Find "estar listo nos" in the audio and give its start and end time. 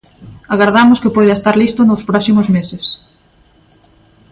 1.37-2.05